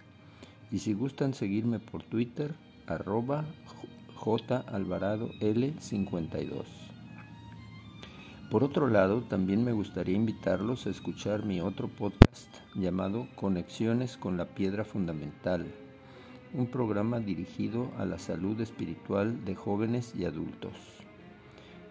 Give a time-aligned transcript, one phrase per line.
[0.73, 2.57] y si gustan seguirme por Twitter
[2.89, 3.45] arroba
[4.17, 4.65] J.
[4.67, 6.65] Alvarado L52.
[8.51, 14.37] Por otro lado, también me gustaría invitarlos a escuchar mi otro podcast llamado Conexiones con
[14.37, 15.67] la Piedra Fundamental,
[16.55, 20.73] un programa dirigido a la salud espiritual de jóvenes y adultos.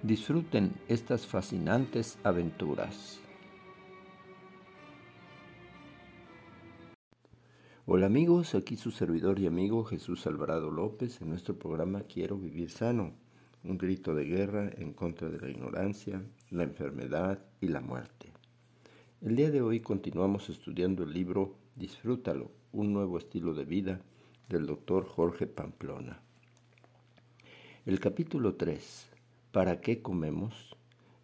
[0.02, 3.20] Disfruten estas fascinantes aventuras.
[7.88, 12.72] Hola amigos, aquí su servidor y amigo Jesús Alvarado López en nuestro programa Quiero Vivir
[12.72, 13.14] Sano,
[13.64, 18.32] un grito de guerra en contra de la ignorancia, la enfermedad y la muerte.
[19.22, 24.02] El día de hoy continuamos estudiando el libro Disfrútalo, un nuevo estilo de vida
[24.50, 26.24] del doctor Jorge Pamplona.
[27.86, 29.12] El capítulo 3,
[29.52, 30.76] ¿Para qué comemos?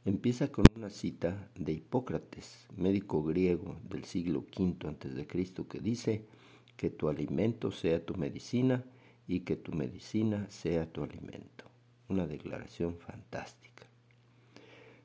[0.06, 6.26] empieza con una cita de Hipócrates, médico griego del siglo V a.C., que dice,
[6.82, 8.84] que tu alimento sea tu medicina
[9.28, 11.66] y que tu medicina sea tu alimento.
[12.10, 13.84] Una declaración fantástica.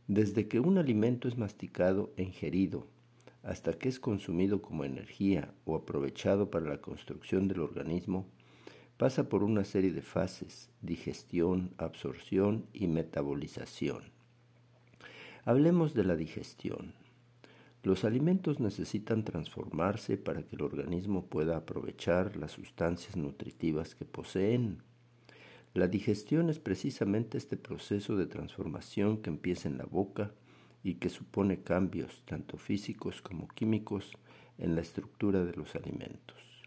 [0.08, 2.86] Desde que un alimento es masticado e ingerido,
[3.42, 8.26] hasta que es consumido como energía o aprovechado para la construcción del organismo,
[8.96, 14.02] pasa por una serie de fases, digestión, absorción y metabolización.
[15.44, 16.94] Hablemos de la digestión.
[17.86, 24.82] Los alimentos necesitan transformarse para que el organismo pueda aprovechar las sustancias nutritivas que poseen.
[25.72, 30.32] La digestión es precisamente este proceso de transformación que empieza en la boca
[30.82, 34.10] y que supone cambios tanto físicos como químicos
[34.58, 36.64] en la estructura de los alimentos.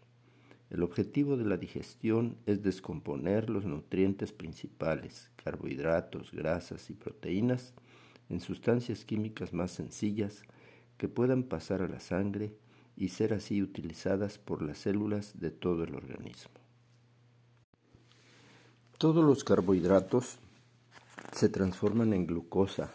[0.70, 7.74] El objetivo de la digestión es descomponer los nutrientes principales, carbohidratos, grasas y proteínas,
[8.30, 10.44] en sustancias químicas más sencillas
[11.00, 12.52] que puedan pasar a la sangre
[12.94, 16.50] y ser así utilizadas por las células de todo el organismo.
[18.98, 20.36] Todos los carbohidratos
[21.32, 22.90] se transforman en glucosa.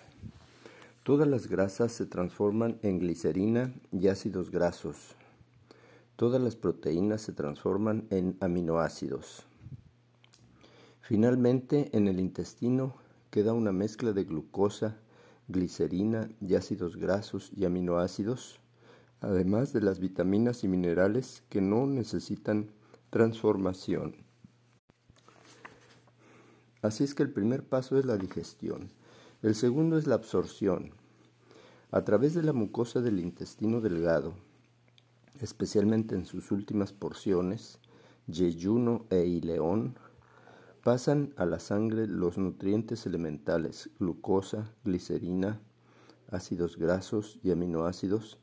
[1.02, 5.16] Todas las grasas se transforman en glicerina y ácidos grasos.
[6.16, 9.48] Todas las proteínas se transforman en aminoácidos.
[11.02, 12.94] Finalmente, en el intestino
[13.32, 14.96] queda una mezcla de glucosa,
[15.48, 18.60] glicerina y ácidos grasos y aminoácidos,
[19.22, 22.72] además de las vitaminas y minerales que no necesitan
[23.10, 24.16] transformación.
[26.82, 28.92] Así es que el primer paso es la digestión.
[29.42, 30.92] El segundo es la absorción.
[31.92, 34.36] A través de la mucosa del intestino delgado,
[35.42, 37.80] especialmente en sus últimas porciones,
[38.28, 39.98] yeyuno e ileón,
[40.86, 45.60] Pasan a la sangre los nutrientes elementales, glucosa, glicerina,
[46.30, 48.38] ácidos grasos y aminoácidos,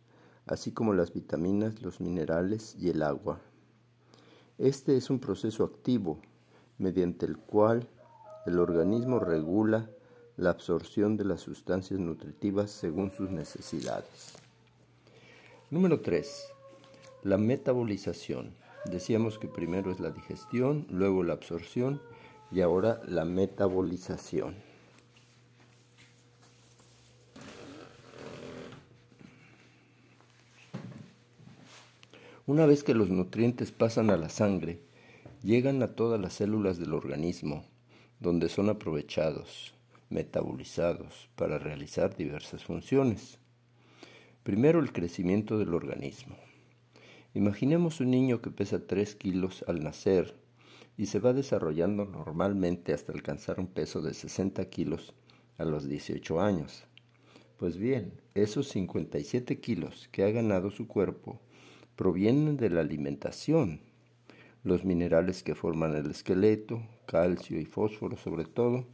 [0.46, 3.38] así como las vitaminas, los minerales y el agua.
[4.58, 6.20] Este es un proceso activo
[6.78, 7.88] mediante el cual
[8.44, 9.88] el organismo regula
[10.36, 14.34] la absorción de las sustancias nutritivas según sus necesidades.
[15.70, 16.48] Número 3.
[17.22, 18.52] La metabolización.
[18.90, 22.00] Decíamos que primero es la digestión, luego la absorción
[22.52, 24.54] y ahora la metabolización.
[32.46, 34.80] Una vez que los nutrientes pasan a la sangre,
[35.42, 37.64] llegan a todas las células del organismo,
[38.20, 39.74] donde son aprovechados,
[40.10, 43.38] metabolizados, para realizar diversas funciones.
[44.42, 46.36] Primero el crecimiento del organismo.
[47.32, 50.41] Imaginemos un niño que pesa 3 kilos al nacer
[50.96, 55.14] y se va desarrollando normalmente hasta alcanzar un peso de 60 kilos
[55.58, 56.84] a los 18 años.
[57.56, 61.40] Pues bien, esos 57 kilos que ha ganado su cuerpo
[61.96, 63.80] provienen de la alimentación,
[64.64, 68.86] los minerales que forman el esqueleto, calcio y fósforo sobre todo,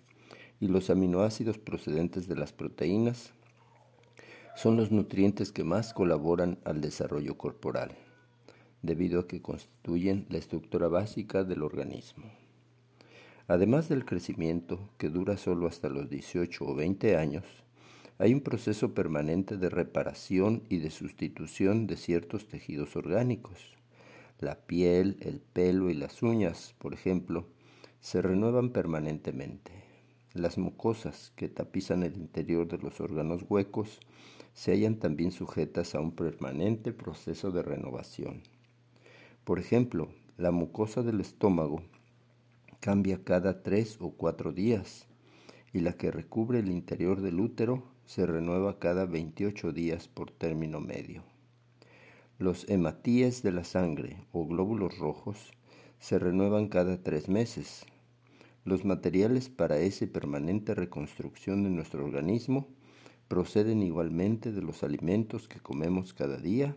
[0.61, 3.33] y los aminoácidos procedentes de las proteínas
[4.57, 7.97] son los nutrientes que más colaboran al desarrollo corporal,
[8.83, 12.25] debido a que constituyen la estructura básica del organismo.
[13.47, 17.45] Además del crecimiento, que dura solo hasta los 18 o 20 años,
[18.19, 23.77] hay un proceso permanente de reparación y de sustitución de ciertos tejidos orgánicos.
[24.41, 27.47] La piel, el pelo y las uñas, por ejemplo,
[28.01, 29.73] se renuevan permanentemente.
[30.35, 34.01] Las mucosas que tapizan el interior de los órganos huecos
[34.53, 38.43] se hallan también sujetas a un permanente proceso de renovación.
[39.49, 41.81] Por ejemplo, la mucosa del estómago
[42.81, 45.07] cambia cada tres o cuatro días
[45.73, 50.81] y la que recubre el interior del útero se renueva cada 28 días por término
[50.81, 51.23] medio.
[52.39, 55.39] Los hematíes de la sangre o glóbulos rojos
[55.99, 57.87] se renuevan cada tres meses.
[58.67, 62.69] Los materiales para esa permanente reconstrucción de nuestro organismo
[63.29, 66.77] proceden igualmente de los alimentos que comemos cada día,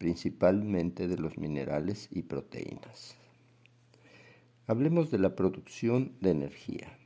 [0.00, 3.16] principalmente de los minerales y proteínas.
[4.66, 6.96] Hablemos de la producción de energía.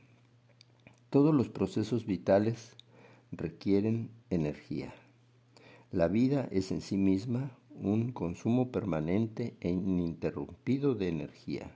[1.09, 2.77] Todos los procesos vitales
[3.33, 4.93] requieren energía.
[5.91, 11.75] La vida es en sí misma un consumo permanente e ininterrumpido de energía.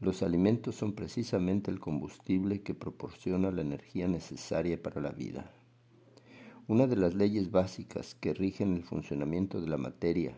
[0.00, 5.50] Los alimentos son precisamente el combustible que proporciona la energía necesaria para la vida.
[6.70, 10.36] Una de las leyes básicas que rigen el funcionamiento de la materia,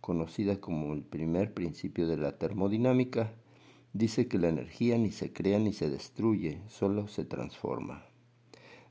[0.00, 3.32] conocida como el primer principio de la termodinámica,
[3.92, 8.06] dice que la energía ni se crea ni se destruye, solo se transforma.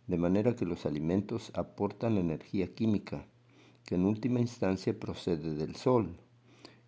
[0.07, 3.25] De manera que los alimentos aportan energía química,
[3.85, 6.17] que en última instancia procede del sol,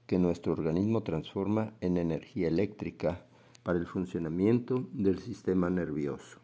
[0.05, 3.25] que nuestro organismo transforma en energía eléctrica
[3.63, 6.39] para el funcionamiento del sistema nervioso,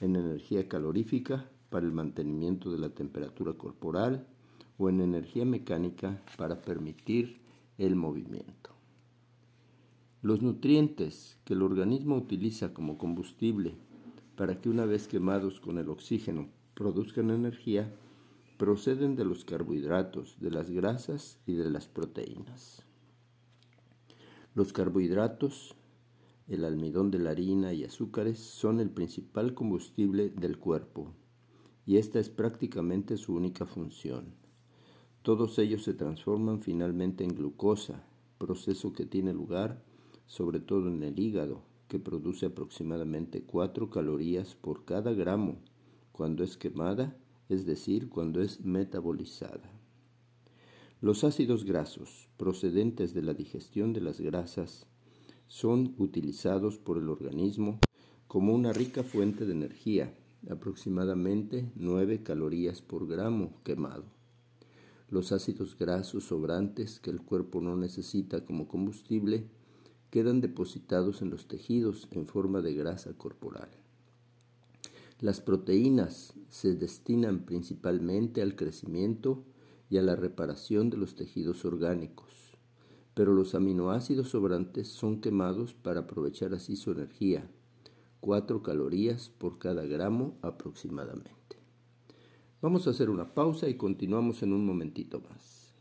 [0.00, 4.26] en energía calorífica para el mantenimiento de la temperatura corporal
[4.78, 7.40] o en energía mecánica para permitir
[7.78, 8.70] el movimiento.
[10.22, 13.74] Los nutrientes que el organismo utiliza como combustible
[14.36, 17.94] para que una vez quemados con el oxígeno produzcan energía,
[18.56, 22.82] proceden de los carbohidratos, de las grasas y de las proteínas.
[24.54, 25.74] Los carbohidratos,
[26.48, 31.12] el almidón de la harina y azúcares son el principal combustible del cuerpo
[31.86, 34.34] y esta es prácticamente su única función.
[35.22, 38.04] Todos ellos se transforman finalmente en glucosa,
[38.38, 39.82] proceso que tiene lugar
[40.26, 45.58] sobre todo en el hígado, que produce aproximadamente 4 calorías por cada gramo
[46.12, 47.16] cuando es quemada,
[47.48, 49.70] es decir, cuando es metabolizada.
[51.00, 54.86] Los ácidos grasos procedentes de la digestión de las grasas
[55.46, 57.78] son utilizados por el organismo
[58.26, 60.14] como una rica fuente de energía,
[60.50, 64.04] aproximadamente 9 calorías por gramo quemado.
[65.08, 69.46] Los ácidos grasos sobrantes que el cuerpo no necesita como combustible
[70.10, 73.68] quedan depositados en los tejidos en forma de grasa corporal.
[75.20, 79.44] Las proteínas se destinan principalmente al crecimiento
[79.90, 82.56] y a la reparación de los tejidos orgánicos,
[83.14, 87.50] pero los aminoácidos sobrantes son quemados para aprovechar así su energía,
[88.24, 91.58] 4 calorías por cada gramo aproximadamente.
[92.62, 95.74] Vamos a hacer una pausa y continuamos en un momentito más.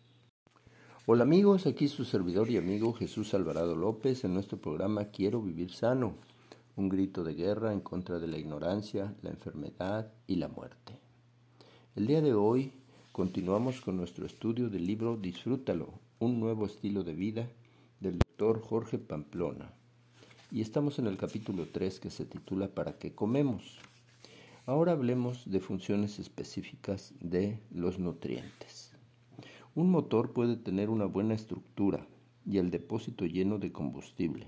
[1.05, 5.71] Hola amigos, aquí su servidor y amigo Jesús Alvarado López en nuestro programa Quiero vivir
[5.71, 6.15] sano,
[6.75, 10.99] un grito de guerra en contra de la ignorancia, la enfermedad y la muerte.
[11.95, 12.73] El día de hoy
[13.13, 17.49] continuamos con nuestro estudio del libro Disfrútalo, un nuevo estilo de vida
[18.01, 19.73] del doctor Jorge Pamplona.
[20.53, 23.79] Y estamos en el capítulo 3 que se titula ¿Para qué comemos?
[24.67, 28.91] Ahora hablemos de funciones específicas de los nutrientes.
[29.73, 32.05] Un motor puede tener una buena estructura
[32.45, 34.47] y el depósito lleno de combustible,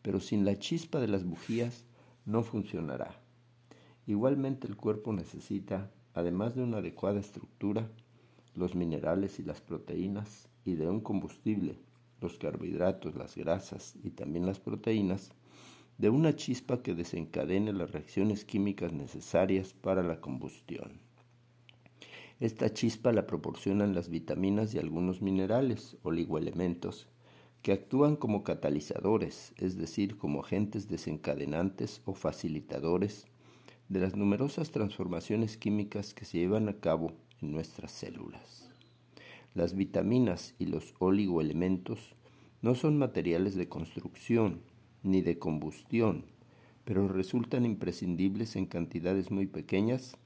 [0.00, 1.84] pero sin la chispa de las bujías
[2.24, 3.20] no funcionará.
[4.06, 7.90] Igualmente el cuerpo necesita, además de una adecuada estructura,
[8.54, 11.76] los minerales y las proteínas y de un combustible,
[12.20, 15.32] los carbohidratos, las grasas y también las proteínas,
[15.98, 21.00] de una chispa que desencadene las reacciones químicas necesarias para la combustión.
[22.40, 27.08] Esta chispa la proporcionan las vitaminas y algunos minerales, oligoelementos,
[27.60, 33.26] que actúan como catalizadores, es decir, como agentes desencadenantes o facilitadores
[33.90, 37.12] de las numerosas transformaciones químicas que se llevan a cabo
[37.42, 38.69] en nuestras células.
[39.54, 42.14] Las vitaminas y los oligoelementos
[42.62, 44.60] no son materiales de construcción
[45.02, 46.24] ni de combustión,
[46.84, 50.16] pero resultan imprescindibles en cantidades muy pequeñas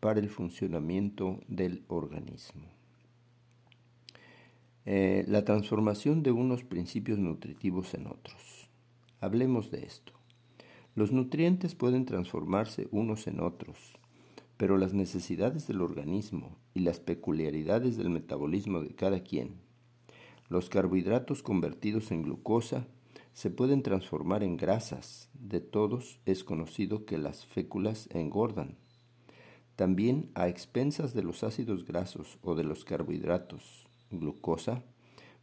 [0.00, 2.62] para el funcionamiento del organismo.
[4.84, 8.68] Eh, la transformación de unos principios nutritivos en otros.
[9.20, 10.12] Hablemos de esto.
[10.96, 13.78] Los nutrientes pueden transformarse unos en otros,
[14.62, 19.56] pero las necesidades del organismo y las peculiaridades del metabolismo de cada quien,
[20.48, 22.86] los carbohidratos convertidos en glucosa,
[23.32, 25.28] se pueden transformar en grasas.
[25.34, 28.76] De todos es conocido que las féculas engordan.
[29.74, 34.84] También a expensas de los ácidos grasos o de los carbohidratos, glucosa,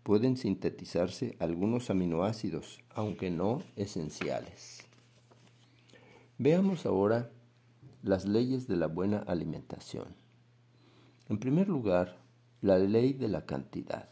[0.01, 4.87] pueden sintetizarse algunos aminoácidos, aunque no esenciales.
[6.37, 7.31] Veamos ahora
[8.01, 10.15] las leyes de la buena alimentación.
[11.27, 12.17] En primer lugar,
[12.61, 14.09] la ley de la cantidad.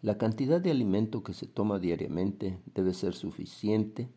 [0.00, 4.08] La cantidad de alimento que se toma diariamente debe ser suficiente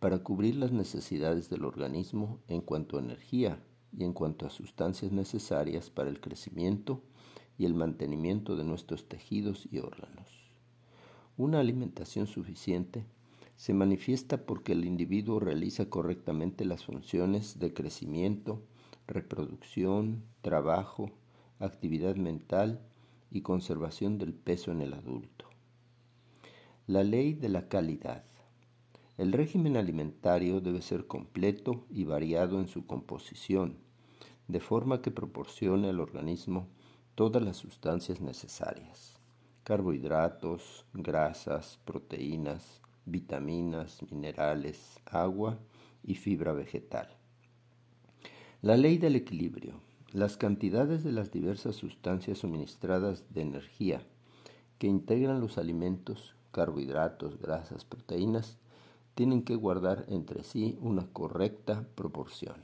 [0.00, 3.62] para cubrir las necesidades del organismo en cuanto a energía
[3.96, 7.02] y en cuanto a sustancias necesarias para el crecimiento
[7.56, 10.28] y el mantenimiento de nuestros tejidos y órganos.
[11.36, 13.06] Una alimentación suficiente
[13.60, 18.62] se manifiesta porque el individuo realiza correctamente las funciones de crecimiento,
[19.06, 21.10] reproducción, trabajo,
[21.58, 22.80] actividad mental
[23.30, 25.44] y conservación del peso en el adulto.
[26.86, 28.24] La ley de la calidad.
[29.18, 33.76] El régimen alimentario debe ser completo y variado en su composición,
[34.48, 36.66] de forma que proporcione al organismo
[37.14, 39.18] todas las sustancias necesarias,
[39.64, 45.58] carbohidratos, grasas, proteínas, vitaminas, minerales, agua
[46.02, 47.08] y fibra vegetal.
[48.62, 49.80] La ley del equilibrio.
[50.12, 54.02] Las cantidades de las diversas sustancias suministradas de energía
[54.78, 58.58] que integran los alimentos, carbohidratos, grasas, proteínas,
[59.14, 62.56] tienen que guardar entre sí una correcta proporción.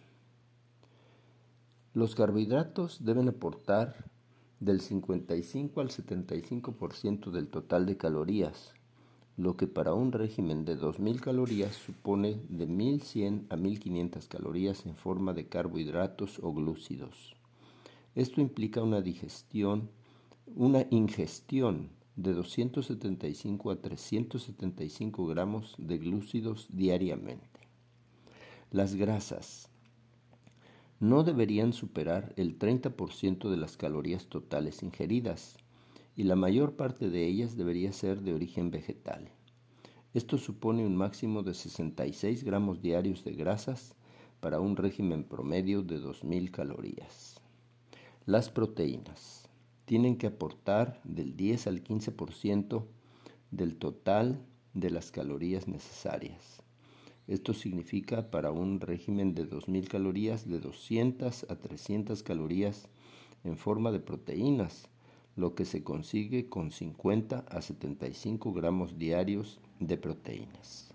[1.94, 4.10] Los carbohidratos deben aportar
[4.60, 8.74] del 55 al 75% del total de calorías,
[9.36, 14.96] lo que para un régimen de 2.000 calorías supone de 1.100 a 1.500 calorías en
[14.96, 17.36] forma de carbohidratos o glúcidos.
[18.14, 19.90] Esto implica una digestión,
[20.54, 27.60] una ingestión de 275 a 375 gramos de glúcidos diariamente.
[28.70, 29.68] Las grasas
[30.98, 35.58] no deberían superar el 30% de las calorías totales ingeridas
[36.16, 39.30] y la mayor parte de ellas debería ser de origen vegetal.
[40.14, 43.94] Esto supone un máximo de 66 gramos diarios de grasas
[44.40, 47.40] para un régimen promedio de 2.000 calorías.
[48.24, 49.48] Las proteínas
[49.84, 52.84] tienen que aportar del 10 al 15%
[53.50, 54.42] del total
[54.72, 56.62] de las calorías necesarias.
[57.28, 62.88] Esto significa para un régimen de 2.000 calorías de 200 a 300 calorías
[63.44, 64.88] en forma de proteínas,
[65.36, 70.94] lo que se consigue con 50 a 75 gramos diarios de proteínas.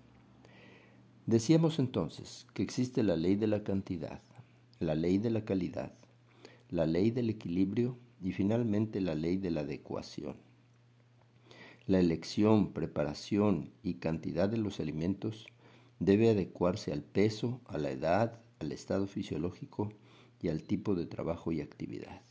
[1.26, 4.20] Decíamos entonces que existe la ley de la cantidad,
[4.80, 5.92] la ley de la calidad,
[6.68, 10.36] la ley del equilibrio y finalmente la ley de la adecuación.
[11.86, 15.46] La elección, preparación y cantidad de los alimentos
[16.00, 19.92] debe adecuarse al peso, a la edad, al estado fisiológico
[20.40, 22.22] y al tipo de trabajo y actividad.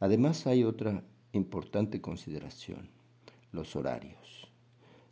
[0.00, 2.88] Además hay otra importante consideración,
[3.52, 4.50] los horarios.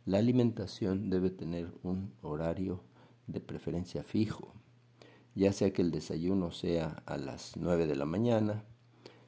[0.05, 2.81] La alimentación debe tener un horario
[3.27, 4.51] de preferencia fijo,
[5.35, 8.65] ya sea que el desayuno sea a las 9 de la mañana,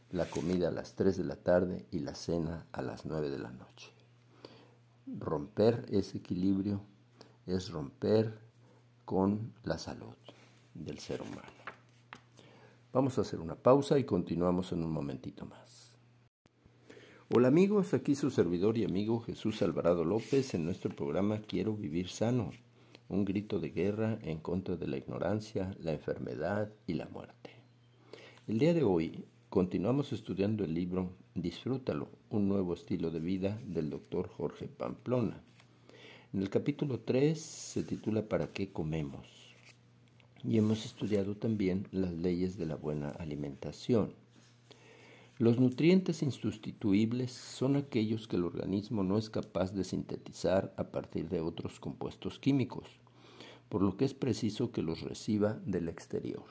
[0.10, 3.38] la comida a las 3 de la tarde y la cena a las 9 de
[3.38, 3.92] la noche.
[5.06, 6.82] Romper ese equilibrio
[7.46, 8.40] es romper
[9.06, 10.16] con la salud
[10.74, 11.61] del ser humano.
[12.94, 15.96] Vamos a hacer una pausa y continuamos en un momentito más.
[17.34, 22.10] Hola amigos, aquí su servidor y amigo Jesús Alvarado López en nuestro programa Quiero vivir
[22.10, 22.52] sano,
[23.08, 27.52] un grito de guerra en contra de la ignorancia, la enfermedad y la muerte.
[28.46, 33.90] El día de hoy continuamos estudiando el libro Disfrútalo, un nuevo estilo de vida del
[33.90, 35.42] doctor Jorge Pamplona.
[36.34, 39.41] En el capítulo 3 se titula ¿Para qué comemos?
[40.44, 44.14] Y hemos estudiado también las leyes de la buena alimentación.
[45.38, 51.30] Los nutrientes insustituibles son aquellos que el organismo no es capaz de sintetizar a partir
[51.30, 52.88] de otros compuestos químicos,
[53.70, 56.46] por lo que es preciso que los reciba del exterior.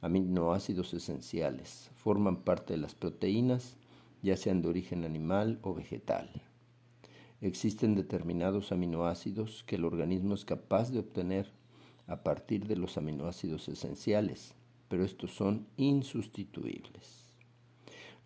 [0.00, 3.76] Aminoácidos esenciales forman parte de las proteínas,
[4.22, 6.42] ya sean de origen animal o vegetal.
[7.40, 11.52] Existen determinados aminoácidos que el organismo es capaz de obtener
[12.10, 14.54] a partir de los aminoácidos esenciales,
[14.88, 17.32] pero estos son insustituibles.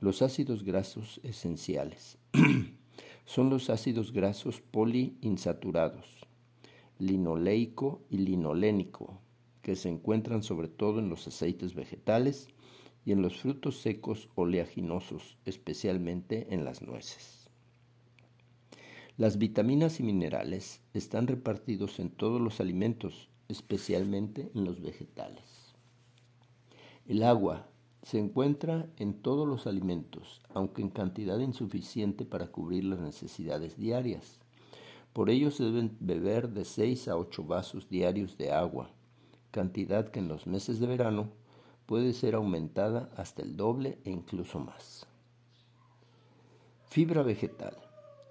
[0.00, 2.16] Los ácidos grasos esenciales
[3.26, 6.06] son los ácidos grasos poliinsaturados,
[6.98, 9.20] linoleico y linolénico,
[9.60, 12.48] que se encuentran sobre todo en los aceites vegetales
[13.04, 17.50] y en los frutos secos oleaginosos, especialmente en las nueces.
[19.18, 25.74] Las vitaminas y minerales están repartidos en todos los alimentos, especialmente en los vegetales.
[27.06, 27.66] El agua
[28.02, 34.40] se encuentra en todos los alimentos, aunque en cantidad insuficiente para cubrir las necesidades diarias.
[35.12, 38.90] Por ello se deben beber de 6 a 8 vasos diarios de agua,
[39.50, 41.28] cantidad que en los meses de verano
[41.86, 45.06] puede ser aumentada hasta el doble e incluso más.
[46.86, 47.76] Fibra vegetal.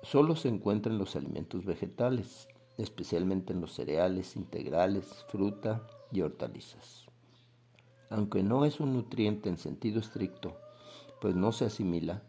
[0.04, 7.06] Solo se encuentra en los alimentos vegetales, especialmente en los cereales integrales, fruta y hortalizas.
[8.10, 10.58] Aunque no es un nutriente en sentido estricto,
[11.20, 12.22] pues no se asimila,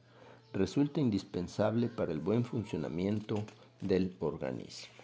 [0.52, 3.44] resulta indispensable para el buen funcionamiento
[3.80, 4.94] del organismo.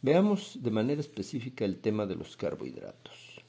[0.00, 3.44] Veamos de manera específica el tema de los carbohidratos.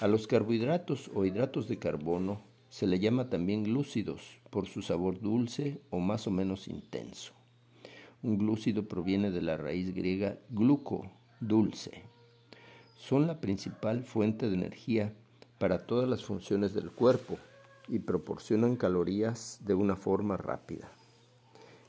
[0.00, 5.20] A los carbohidratos o hidratos de carbono se le llama también glúcidos por su sabor
[5.20, 7.32] dulce o más o menos intenso.
[8.22, 11.10] Un glúcido proviene de la raíz griega gluco,
[11.40, 12.04] dulce.
[12.96, 15.12] Son la principal fuente de energía
[15.58, 17.38] para todas las funciones del cuerpo
[17.88, 20.92] y proporcionan calorías de una forma rápida.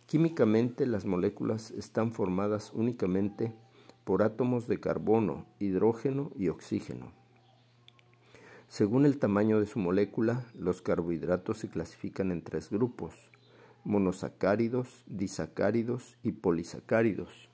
[0.07, 3.53] Químicamente las moléculas están formadas únicamente
[4.03, 7.11] por átomos de carbono, hidrógeno y oxígeno.
[8.67, 13.13] Según el tamaño de su molécula, los carbohidratos se clasifican en tres grupos,
[13.83, 17.49] monosacáridos, disacáridos y polisacáridos.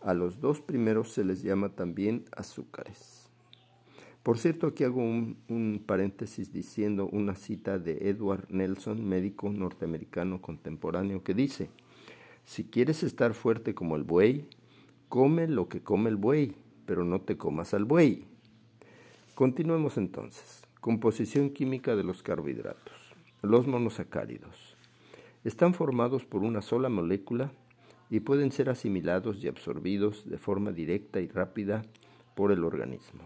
[0.00, 3.30] A los dos primeros se les llama también azúcares.
[4.22, 10.42] Por cierto, aquí hago un, un, paréntesis diciendo una cita de Edward Nelson, médico norteamericano
[10.42, 11.70] contemporáneo, que dice,
[12.44, 14.48] si quieres estar fuerte como el buey,
[15.08, 18.24] Come lo que come el buey, pero no te comas al buey.
[19.36, 20.62] Continuemos entonces.
[20.80, 23.14] Composición química de los carbohidratos.
[23.40, 24.75] Los monosacáridos.
[25.46, 27.52] Están formados por una sola molécula
[28.10, 31.82] y pueden ser asimilados y absorbidos de forma directa y rápida
[32.34, 33.22] por el organismo.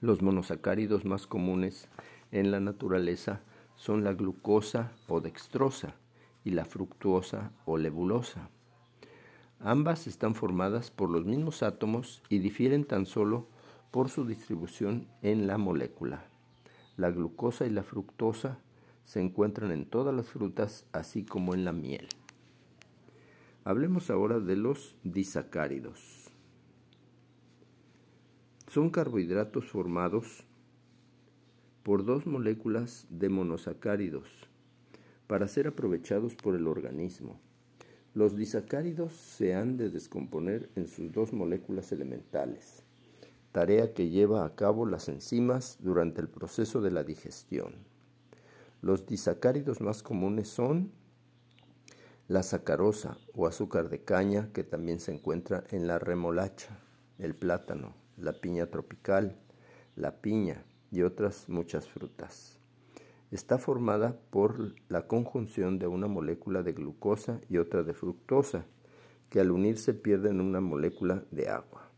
[0.00, 1.88] Los monosacáridos más comunes
[2.32, 3.42] en la naturaleza
[3.76, 5.94] son la glucosa o dextrosa
[6.42, 8.50] y la fructuosa o lebulosa.
[9.60, 13.46] Ambas están formadas por los mismos átomos y difieren tan solo
[13.92, 16.24] por su distribución en la molécula.
[16.96, 18.58] La glucosa y la fructosa
[19.04, 22.08] se encuentran en todas las frutas, así como en la miel.
[23.64, 26.30] Hablemos ahora de los disacáridos.
[28.68, 30.44] Son carbohidratos formados
[31.82, 34.28] por dos moléculas de monosacáridos
[35.26, 37.38] para ser aprovechados por el organismo.
[38.14, 42.84] Los disacáridos se han de descomponer en sus dos moléculas elementales,
[43.52, 47.74] tarea que lleva a cabo las enzimas durante el proceso de la digestión.
[48.84, 50.92] Los disacáridos más comunes son
[52.28, 56.80] la sacarosa o azúcar de caña, que también se encuentra en la remolacha,
[57.18, 59.38] el plátano, la piña tropical,
[59.96, 62.60] la piña y otras muchas frutas
[63.30, 68.66] está formada por la conjunción de una molécula de glucosa y otra de fructosa,
[69.30, 71.88] que al unirse pierden una molécula de agua.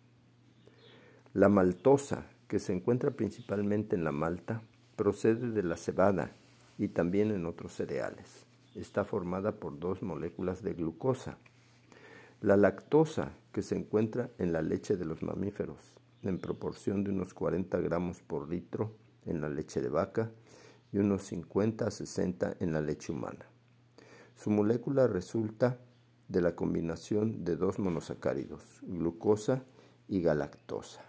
[1.35, 4.63] La maltosa, que se encuentra principalmente en la malta,
[4.95, 6.31] procede de la cebada
[6.79, 8.47] y también en otros cereales.
[8.75, 11.39] Está formada por dos moléculas de glucosa.
[12.41, 17.33] La lactosa, que se encuentra en la leche de los mamíferos, en proporción de unos
[17.33, 20.31] 40 gramos por litro en la leche de vaca
[20.93, 23.47] y unos 50 a 60 en la leche humana.
[24.35, 25.79] Su molécula resulta
[26.29, 29.65] de la combinación de dos monosacáridos, glucosa
[30.09, 31.05] y galactosa.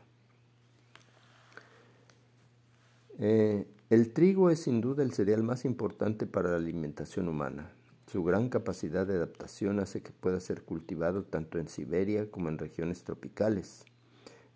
[3.20, 7.72] Eh, el trigo es sin duda el cereal más importante para la alimentación humana.
[8.12, 12.58] Su gran capacidad de adaptación hace que pueda ser cultivado tanto en Siberia como en
[12.58, 13.86] regiones tropicales.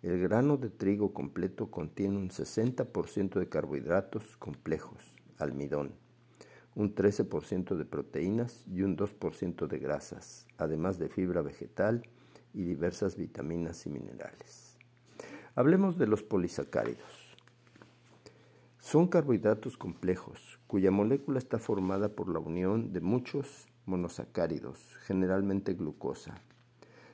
[0.02, 5.02] El grano de trigo completo contiene un 60% de carbohidratos complejos,
[5.38, 5.94] almidón,
[6.74, 12.02] un 13% de proteínas y un 2% de grasas, además de fibra vegetal
[12.52, 14.76] y diversas vitaminas y minerales.
[15.54, 17.21] Hablemos de los polisacáridos.
[18.82, 26.34] Son carbohidratos complejos cuya molécula está formada por la unión de muchos monosacáridos, generalmente glucosa.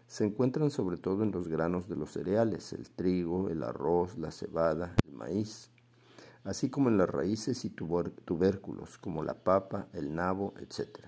[0.07, 4.31] Se encuentran sobre todo en los granos de los cereales, el trigo, el arroz, la
[4.31, 5.71] cebada, el maíz,
[6.43, 11.01] así como en las raíces y tubérculos, como la papa, el nabo, etc.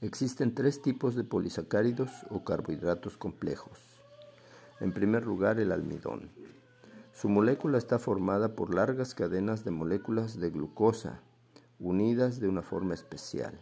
[0.00, 3.78] Existen tres tipos de polisacáridos o carbohidratos complejos.
[4.80, 6.30] En primer lugar, el almidón.
[7.12, 11.20] Su molécula está formada por largas cadenas de moléculas de glucosa,
[11.78, 13.60] unidas de una forma especial.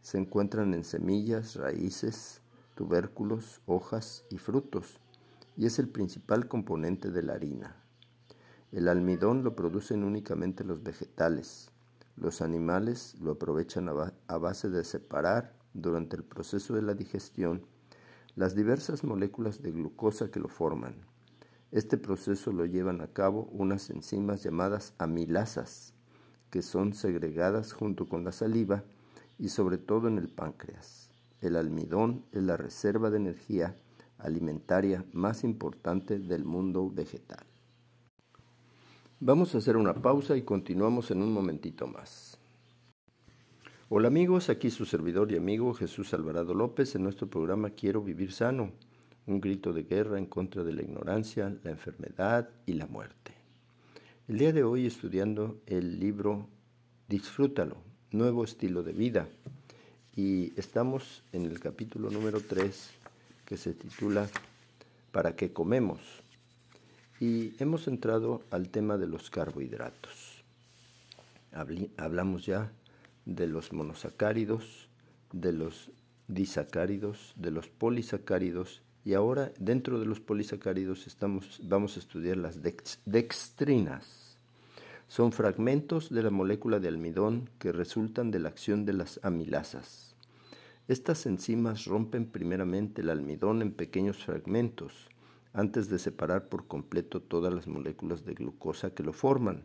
[0.00, 2.40] Se encuentran en semillas, raíces,
[2.76, 5.00] tubérculos, hojas y frutos,
[5.56, 7.76] y es el principal componente de la harina.
[8.70, 11.70] El almidón lo producen únicamente los vegetales.
[12.16, 17.66] Los animales lo aprovechan a base de separar durante el proceso de la digestión
[18.36, 20.94] las diversas moléculas de glucosa que lo forman.
[21.70, 25.92] Este proceso lo llevan a cabo unas enzimas llamadas amilasas,
[26.50, 28.84] que son segregadas junto con la saliva
[29.38, 31.10] y sobre todo en el páncreas.
[31.42, 33.76] El almidón es la reserva de energía
[34.18, 37.44] alimentaria más importante del mundo vegetal.
[39.20, 42.38] Vamos a hacer una pausa y continuamos en un momentito más.
[43.90, 48.32] Hola amigos, aquí su servidor y amigo Jesús Alvarado López en nuestro programa Quiero vivir
[48.32, 48.72] sano,
[49.28, 53.34] un grito de guerra en contra de la ignorancia, la enfermedad y la muerte.
[54.26, 56.48] El día de hoy estudiando el libro
[57.08, 57.76] Disfrútalo,
[58.10, 59.28] nuevo estilo de vida,
[60.16, 62.90] y estamos en el capítulo número 3
[63.44, 64.28] que se titula
[65.12, 66.00] ¿Para qué comemos?
[67.20, 70.42] Y hemos entrado al tema de los carbohidratos.
[71.98, 72.72] Hablamos ya
[73.26, 74.88] de los monosacáridos,
[75.32, 75.90] de los
[76.28, 82.58] disacáridos, de los polisacáridos y ahora dentro de los polisacáridos estamos, vamos a estudiar las
[83.06, 84.36] dextrinas.
[85.08, 90.14] Son fragmentos de la molécula de almidón que resultan de la acción de las amilasas.
[90.88, 95.08] Estas enzimas rompen primeramente el almidón en pequeños fragmentos
[95.54, 99.62] antes de separar por completo todas las moléculas de glucosa que lo forman.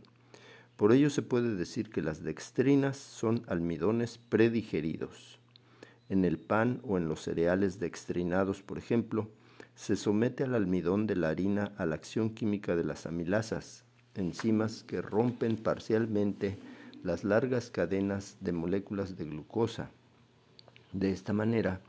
[0.77, 5.42] Por ello se puede decir que las dextrinas son almidones predigeridos.
[6.09, 9.29] En el pan o en los cereales dextrinados, por ejemplo,
[9.75, 13.85] se somete al almidón de la harina a la acción química de las amilasas,
[14.15, 16.57] enzimas que rompen parcialmente
[17.03, 19.89] las largas cadenas de moléculas de glucosa.
[20.91, 21.81] De esta manera,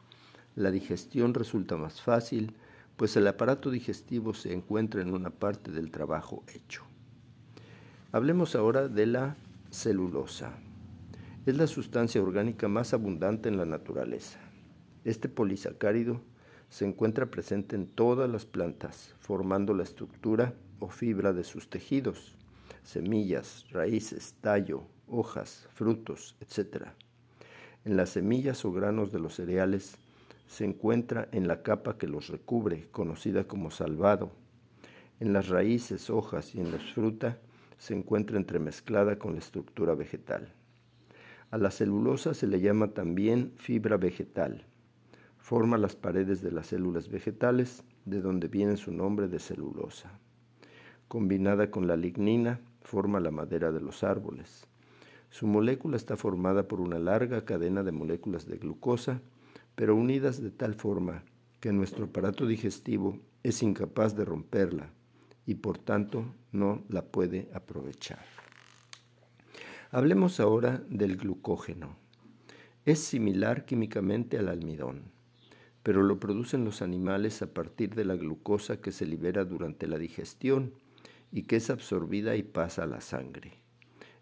[0.56, 2.54] la digestión resulta más fácil,
[2.96, 6.84] pues el aparato digestivo se encuentra en una parte del trabajo hecho.
[8.12, 9.36] Hablemos ahora de la
[9.70, 10.52] celulosa.
[11.46, 14.38] Es la sustancia orgánica más abundante en la naturaleza.
[15.04, 16.22] Este polisacárido
[16.70, 22.34] se encuentra presente en todas las plantas, formando la estructura o fibra de sus tejidos,
[22.82, 26.86] semillas, raíces, tallo, hojas, frutos, etc.
[27.84, 29.98] En las semillas o granos de los cereales
[30.46, 34.32] se encuentra en la capa que los recubre, conocida como salvado.
[35.20, 37.38] En las raíces, hojas y en la fruta
[37.76, 40.50] se encuentra entremezclada con la estructura vegetal.
[41.54, 44.64] A la celulosa se le llama también fibra vegetal.
[45.38, 50.18] Forma las paredes de las células vegetales, de donde viene su nombre de celulosa.
[51.06, 54.66] Combinada con la lignina, forma la madera de los árboles.
[55.30, 59.20] Su molécula está formada por una larga cadena de moléculas de glucosa,
[59.76, 61.22] pero unidas de tal forma
[61.60, 64.90] que nuestro aparato digestivo es incapaz de romperla
[65.46, 68.43] y por tanto no la puede aprovechar.
[69.94, 71.94] Hablemos ahora del glucógeno.
[72.84, 75.12] Es similar químicamente al almidón,
[75.84, 79.96] pero lo producen los animales a partir de la glucosa que se libera durante la
[79.96, 80.74] digestión
[81.30, 83.52] y que es absorbida y pasa a la sangre.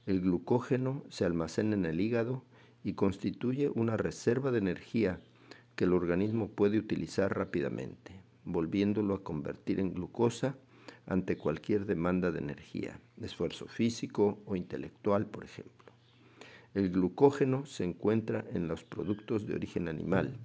[0.04, 2.44] El glucógeno se almacena en el hígado
[2.84, 5.20] y constituye una reserva de energía
[5.74, 10.54] que el organismo puede utilizar rápidamente, volviéndolo a convertir en glucosa
[11.06, 15.92] ante cualquier demanda de energía, esfuerzo físico o intelectual, por ejemplo.
[16.74, 20.36] El glucógeno se encuentra en los productos de origen animal,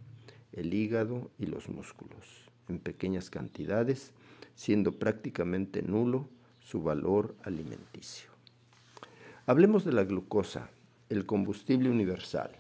[0.52, 4.14] el hígado y los músculos, en pequeñas cantidades,
[4.56, 6.28] siendo prácticamente nulo
[6.60, 8.30] su valor alimenticio.
[9.46, 10.70] Hablemos de la glucosa,
[11.10, 12.52] el combustible universal.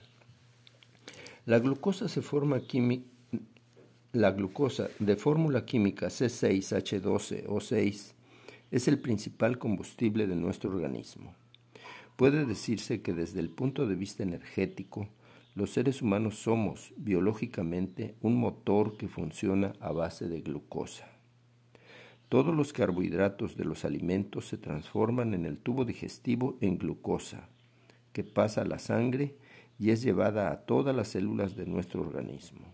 [1.46, 3.17] La glucosa se forma químicamente
[4.18, 8.14] la glucosa de fórmula química C6H12O6
[8.72, 11.36] es el principal combustible de nuestro organismo.
[12.16, 15.08] Puede decirse que desde el punto de vista energético,
[15.54, 21.08] los seres humanos somos biológicamente un motor que funciona a base de glucosa.
[22.28, 27.50] Todos los carbohidratos de los alimentos se transforman en el tubo digestivo en glucosa,
[28.14, 29.36] que pasa a la sangre
[29.78, 32.74] y es llevada a todas las células de nuestro organismo.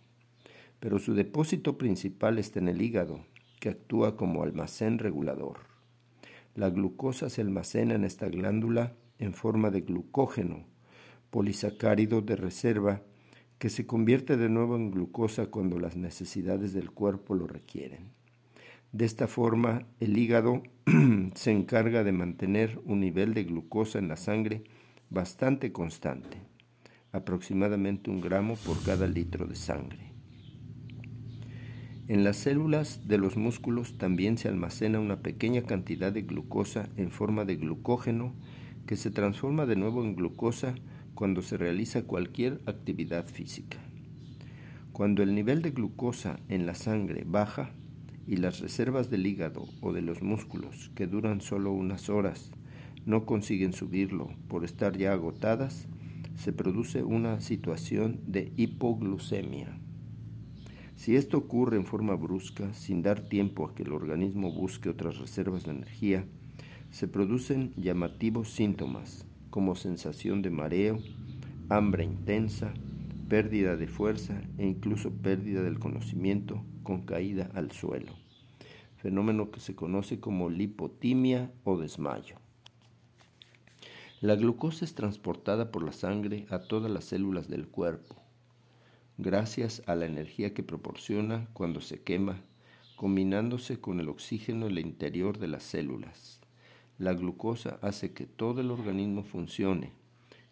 [0.84, 3.26] Pero su depósito principal está en el hígado,
[3.62, 5.60] que actúa como almacén regulador.
[6.56, 10.66] La glucosa se almacena en esta glándula en forma de glucógeno,
[11.30, 13.02] polisacárido de reserva,
[13.60, 18.10] que se convierte de nuevo en glucosa cuando las necesidades del cuerpo lo requieren.
[18.92, 20.64] De esta forma, el hígado
[21.34, 24.66] se encarga de mantener un nivel de glucosa en la sangre
[25.10, 26.40] bastante constante,
[27.14, 30.13] aproximadamente un gramo por cada litro de sangre.
[32.10, 37.12] En las células de los músculos también se almacena una pequeña cantidad de glucosa en
[37.12, 38.34] forma de glucógeno
[38.86, 40.76] que se transforma de nuevo en glucosa
[41.16, 43.78] cuando se realiza cualquier actividad física.
[44.92, 47.72] Cuando el nivel de glucosa en la sangre baja
[48.28, 52.52] y las reservas del hígado o de los músculos, que duran solo unas horas,
[53.06, 55.88] no consiguen subirlo por estar ya agotadas,
[56.36, 59.83] se produce una situación de hipoglucemia.
[61.04, 65.18] Si esto ocurre en forma brusca, sin dar tiempo a que el organismo busque otras
[65.18, 66.26] reservas de energía,
[66.92, 71.00] se producen llamativos síntomas como sensación de mareo,
[71.68, 72.74] hambre intensa,
[73.28, 78.14] pérdida de fuerza e incluso pérdida del conocimiento con caída al suelo,
[78.96, 82.38] fenómeno que se conoce como lipotimia o desmayo.
[84.22, 88.23] La glucosa es transportada por la sangre a todas las células del cuerpo
[89.18, 92.42] gracias a la energía que proporciona cuando se quema,
[92.96, 96.40] combinándose con el oxígeno en el interior de las células.
[96.98, 99.92] La glucosa hace que todo el organismo funcione,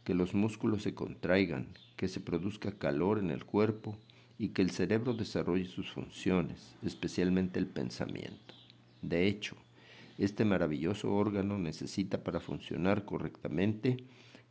[0.03, 3.97] que los músculos se contraigan, que se produzca calor en el cuerpo
[4.37, 8.53] y que el cerebro desarrolle sus funciones, especialmente el pensamiento.
[9.01, 9.55] De hecho,
[10.19, 13.97] este maravilloso órgano necesita para funcionar correctamente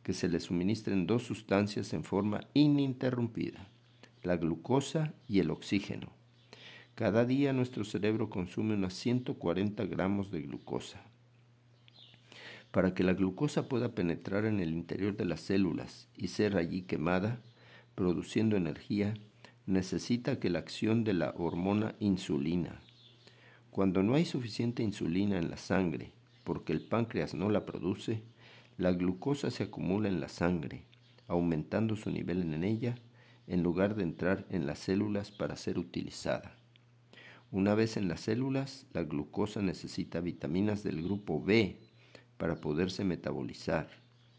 [0.03, 3.69] que se le suministren dos sustancias en forma ininterrumpida
[4.23, 6.09] la glucosa y el oxígeno.
[6.95, 11.01] Cada día nuestro cerebro consume unos 140 gramos de glucosa.
[12.69, 16.83] Para que la glucosa pueda penetrar en el interior de las células y ser allí
[16.83, 17.41] quemada,
[17.95, 19.15] produciendo energía,
[19.65, 22.79] necesita que la acción de la hormona insulina.
[23.71, 26.11] Cuando no hay suficiente insulina en la sangre,
[26.43, 28.21] porque el páncreas no la produce,
[28.77, 30.83] la glucosa se acumula en la sangre,
[31.27, 32.95] aumentando su nivel en ella
[33.47, 36.55] en lugar de entrar en las células para ser utilizada.
[37.51, 41.77] Una vez en las células, la glucosa necesita vitaminas del grupo B
[42.37, 43.89] para poderse metabolizar,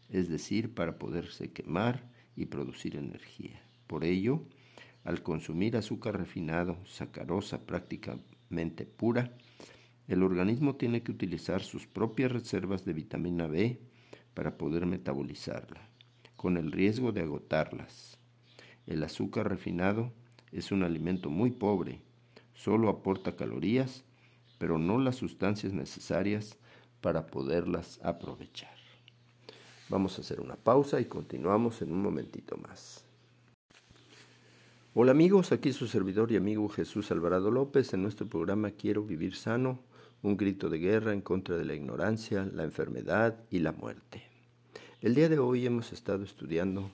[0.09, 3.61] es decir, para poderse quemar y producir energía.
[3.87, 4.43] Por ello,
[5.03, 9.35] al consumir azúcar refinado, sacarosa prácticamente pura,
[10.07, 13.79] el organismo tiene que utilizar sus propias reservas de vitamina B
[14.33, 15.87] para poder metabolizarla,
[16.35, 18.17] con el riesgo de agotarlas.
[18.85, 20.11] El azúcar refinado
[20.51, 22.01] es un alimento muy pobre,
[22.53, 24.03] solo aporta calorías,
[24.57, 26.57] pero no las sustancias necesarias
[27.01, 28.75] para poderlas aprovechar.
[29.89, 33.05] Vamos a hacer una pausa y continuamos en un momentito más.
[34.93, 39.35] Hola amigos, aquí su servidor y amigo Jesús Alvarado López en nuestro programa Quiero vivir
[39.35, 39.79] sano,
[40.21, 44.23] un grito de guerra en contra de la ignorancia, la enfermedad y la muerte.
[45.01, 46.91] El día de hoy hemos estado estudiando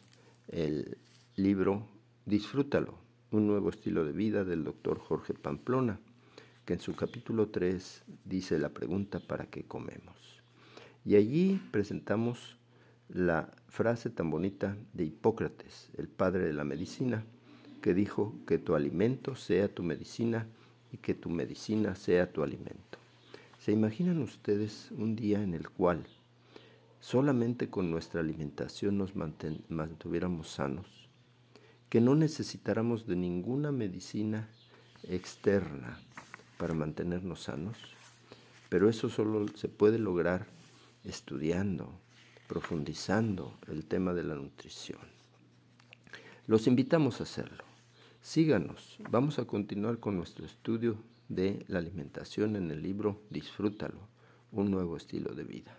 [0.48, 0.98] el
[1.40, 1.88] libro
[2.26, 2.96] Disfrútalo,
[3.32, 6.02] un nuevo estilo de vida del doctor Jorge Pamplona,
[6.66, 10.42] que en su capítulo 3 dice la pregunta ¿para qué comemos?
[11.06, 12.58] Y allí presentamos
[13.08, 17.24] la frase tan bonita de Hipócrates, el padre de la medicina,
[17.82, 20.46] que dijo que tu alimento sea tu medicina
[20.92, 22.98] y que tu medicina sea tu alimento.
[23.60, 26.06] ¿Se imaginan ustedes un día en el cual
[27.00, 30.99] solamente con nuestra alimentación nos mantuviéramos sanos?
[31.90, 34.48] Que no necesitáramos de ninguna medicina
[35.04, 36.00] externa
[36.58, 37.78] para mantenernos sanos,
[38.70, 40.46] pero eso solo se puede lograr
[41.04, 41.92] estudiando,
[42.48, 45.00] profundizando el tema de la nutrición.
[46.46, 47.64] Los invitamos a hacerlo.
[48.22, 50.98] Síganos, vamos a continuar con nuestro estudio
[51.30, 54.00] de la alimentación en el libro Disfrútalo,
[54.52, 55.76] un nuevo estilo de vida.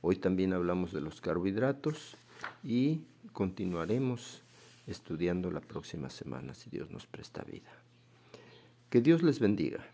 [0.00, 2.16] Hoy también hablamos de los carbohidratos
[2.64, 4.41] y continuaremos
[4.86, 7.70] estudiando la próxima semana, si Dios nos presta vida.
[8.90, 9.84] Que Dios les bendiga.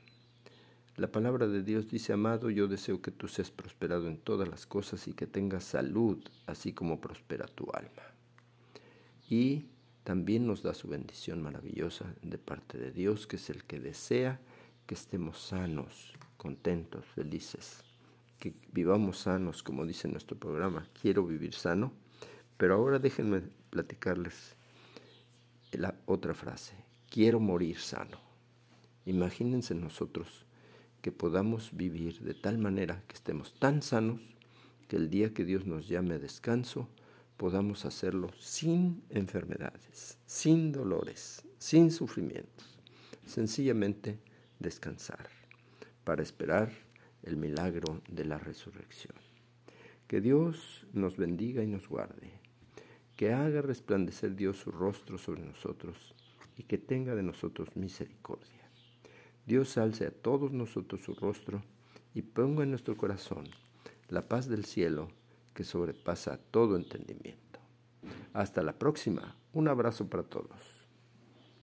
[0.96, 4.66] La palabra de Dios dice, amado, yo deseo que tú seas prosperado en todas las
[4.66, 8.02] cosas y que tengas salud, así como prospera tu alma.
[9.30, 9.66] Y
[10.02, 14.40] también nos da su bendición maravillosa de parte de Dios, que es el que desea
[14.86, 17.84] que estemos sanos, contentos, felices,
[18.40, 21.92] que vivamos sanos, como dice nuestro programa, quiero vivir sano.
[22.56, 24.56] Pero ahora déjenme platicarles
[25.72, 26.74] la otra frase.
[27.10, 28.18] Quiero morir sano.
[29.04, 30.46] Imagínense nosotros
[31.02, 34.20] que podamos vivir de tal manera que estemos tan sanos
[34.88, 36.88] que el día que Dios nos llame a descanso
[37.36, 42.78] podamos hacerlo sin enfermedades, sin dolores, sin sufrimientos.
[43.26, 44.18] Sencillamente
[44.58, 45.28] descansar
[46.04, 46.72] para esperar
[47.22, 49.14] el milagro de la resurrección.
[50.06, 52.32] Que Dios nos bendiga y nos guarde,
[53.18, 56.14] que haga resplandecer Dios su rostro sobre nosotros
[56.56, 58.70] y que tenga de nosotros misericordia.
[59.44, 61.60] Dios alce a todos nosotros su rostro
[62.14, 63.48] y ponga en nuestro corazón
[64.08, 65.08] la paz del cielo
[65.52, 67.58] que sobrepasa todo entendimiento.
[68.34, 69.34] Hasta la próxima.
[69.52, 70.77] Un abrazo para todos.